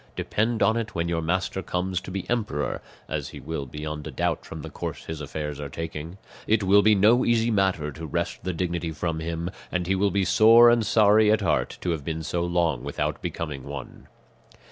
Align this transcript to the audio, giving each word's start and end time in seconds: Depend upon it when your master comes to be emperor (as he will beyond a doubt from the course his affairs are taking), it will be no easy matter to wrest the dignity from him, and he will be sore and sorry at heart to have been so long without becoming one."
Depend 0.15 0.63
upon 0.63 0.77
it 0.77 0.95
when 0.95 1.07
your 1.07 1.21
master 1.21 1.61
comes 1.61 2.01
to 2.01 2.09
be 2.09 2.27
emperor 2.27 2.81
(as 3.07 3.29
he 3.29 3.39
will 3.39 3.67
beyond 3.67 4.07
a 4.07 4.11
doubt 4.11 4.43
from 4.43 4.63
the 4.63 4.69
course 4.71 5.05
his 5.05 5.21
affairs 5.21 5.59
are 5.59 5.69
taking), 5.69 6.17
it 6.47 6.63
will 6.63 6.81
be 6.81 6.95
no 6.95 7.23
easy 7.23 7.51
matter 7.51 7.91
to 7.91 8.07
wrest 8.07 8.43
the 8.43 8.51
dignity 8.51 8.89
from 8.91 9.19
him, 9.19 9.51
and 9.71 9.85
he 9.85 9.93
will 9.93 10.09
be 10.09 10.25
sore 10.25 10.71
and 10.71 10.87
sorry 10.87 11.31
at 11.31 11.41
heart 11.41 11.77
to 11.81 11.91
have 11.91 12.03
been 12.03 12.23
so 12.23 12.41
long 12.43 12.83
without 12.83 13.21
becoming 13.21 13.63
one." 13.63 14.07